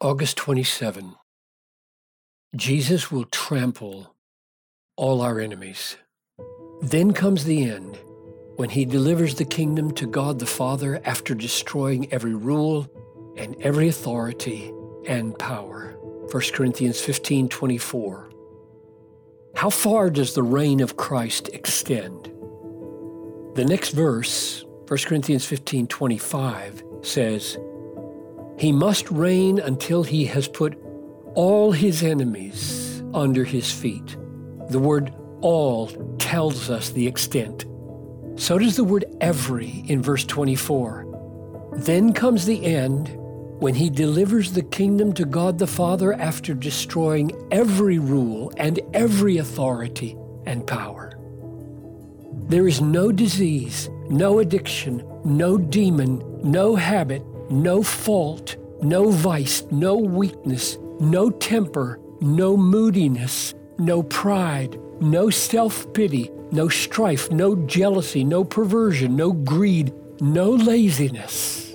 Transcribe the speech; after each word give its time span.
August 0.00 0.36
27. 0.36 1.16
Jesus 2.54 3.10
will 3.10 3.24
trample 3.24 4.14
all 4.94 5.20
our 5.20 5.40
enemies. 5.40 5.96
Then 6.80 7.12
comes 7.12 7.42
the 7.42 7.68
end 7.68 7.98
when 8.54 8.70
he 8.70 8.84
delivers 8.84 9.34
the 9.34 9.44
kingdom 9.44 9.90
to 9.94 10.06
God 10.06 10.38
the 10.38 10.46
Father 10.46 11.00
after 11.04 11.34
destroying 11.34 12.12
every 12.12 12.32
rule 12.32 12.86
and 13.36 13.56
every 13.60 13.88
authority 13.88 14.72
and 15.08 15.36
power. 15.36 15.96
1 16.30 16.42
Corinthians 16.52 17.00
15 17.00 17.48
24. 17.48 18.30
How 19.56 19.68
far 19.68 20.10
does 20.10 20.32
the 20.32 20.44
reign 20.44 20.78
of 20.78 20.96
Christ 20.96 21.48
extend? 21.48 22.26
The 23.56 23.64
next 23.64 23.90
verse, 23.90 24.64
1 24.86 24.98
Corinthians 25.06 25.44
15 25.44 25.88
25, 25.88 26.84
says, 27.02 27.58
he 28.58 28.72
must 28.72 29.10
reign 29.10 29.58
until 29.60 30.02
he 30.02 30.24
has 30.26 30.48
put 30.48 30.76
all 31.34 31.72
his 31.72 32.02
enemies 32.02 33.02
under 33.14 33.44
his 33.44 33.70
feet. 33.70 34.16
The 34.70 34.78
word 34.78 35.14
all 35.40 35.86
tells 36.18 36.68
us 36.68 36.90
the 36.90 37.06
extent. 37.06 37.64
So 38.36 38.58
does 38.58 38.76
the 38.76 38.84
word 38.84 39.04
every 39.20 39.84
in 39.86 40.02
verse 40.02 40.24
24. 40.24 41.72
Then 41.76 42.12
comes 42.12 42.44
the 42.44 42.64
end 42.64 43.10
when 43.60 43.74
he 43.74 43.90
delivers 43.90 44.52
the 44.52 44.62
kingdom 44.62 45.12
to 45.14 45.24
God 45.24 45.58
the 45.58 45.66
Father 45.66 46.12
after 46.12 46.54
destroying 46.54 47.32
every 47.50 47.98
rule 47.98 48.52
and 48.56 48.80
every 48.94 49.38
authority 49.38 50.16
and 50.46 50.66
power. 50.66 51.18
There 52.32 52.66
is 52.66 52.80
no 52.80 53.12
disease, 53.12 53.90
no 54.08 54.38
addiction, 54.38 55.04
no 55.24 55.58
demon, 55.58 56.22
no 56.42 56.76
habit, 56.76 57.22
no 57.50 57.82
fault, 57.82 58.56
no 58.82 59.10
vice, 59.10 59.64
no 59.70 59.96
weakness, 59.96 60.78
no 61.00 61.30
temper, 61.30 62.00
no 62.20 62.56
moodiness, 62.56 63.54
no 63.78 64.02
pride, 64.02 64.78
no 65.00 65.30
self 65.30 65.92
pity, 65.92 66.30
no 66.50 66.68
strife, 66.68 67.30
no 67.30 67.54
jealousy, 67.66 68.24
no 68.24 68.44
perversion, 68.44 69.16
no 69.16 69.32
greed, 69.32 69.92
no 70.20 70.50
laziness 70.50 71.68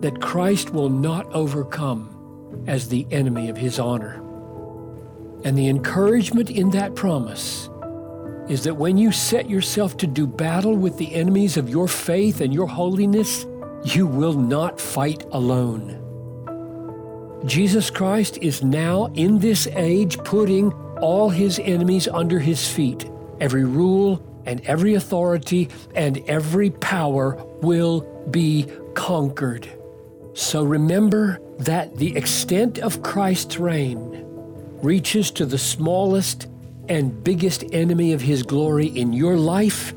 that 0.00 0.20
Christ 0.20 0.70
will 0.70 0.90
not 0.90 1.26
overcome 1.32 2.64
as 2.66 2.88
the 2.88 3.06
enemy 3.10 3.48
of 3.48 3.56
his 3.56 3.78
honor. 3.78 4.22
And 5.44 5.56
the 5.56 5.68
encouragement 5.68 6.50
in 6.50 6.70
that 6.70 6.94
promise 6.94 7.68
is 8.48 8.62
that 8.64 8.76
when 8.76 8.96
you 8.96 9.10
set 9.10 9.50
yourself 9.50 9.96
to 9.98 10.06
do 10.06 10.26
battle 10.26 10.76
with 10.76 10.98
the 10.98 11.14
enemies 11.14 11.56
of 11.56 11.68
your 11.68 11.88
faith 11.88 12.40
and 12.40 12.52
your 12.52 12.68
holiness, 12.68 13.46
you 13.94 14.04
will 14.04 14.32
not 14.32 14.80
fight 14.80 15.24
alone. 15.30 16.02
Jesus 17.44 17.88
Christ 17.88 18.38
is 18.38 18.64
now 18.64 19.06
in 19.14 19.38
this 19.38 19.68
age 19.68 20.18
putting 20.18 20.72
all 21.00 21.30
his 21.30 21.60
enemies 21.60 22.08
under 22.08 22.40
his 22.40 22.68
feet. 22.68 23.08
Every 23.40 23.64
rule 23.64 24.20
and 24.44 24.60
every 24.62 24.94
authority 24.94 25.68
and 25.94 26.18
every 26.26 26.70
power 26.70 27.36
will 27.62 28.00
be 28.30 28.66
conquered. 28.94 29.68
So 30.34 30.64
remember 30.64 31.38
that 31.60 31.96
the 31.96 32.16
extent 32.16 32.80
of 32.80 33.02
Christ's 33.02 33.58
reign 33.58 34.24
reaches 34.82 35.30
to 35.32 35.46
the 35.46 35.58
smallest 35.58 36.48
and 36.88 37.22
biggest 37.22 37.62
enemy 37.72 38.12
of 38.12 38.20
his 38.20 38.42
glory 38.42 38.86
in 38.86 39.12
your 39.12 39.36
life 39.36 39.92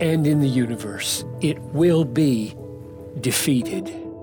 and 0.00 0.26
in 0.26 0.40
the 0.40 0.48
universe. 0.48 1.24
It 1.40 1.60
will 1.60 2.04
be 2.04 2.54
defeated. 3.20 4.15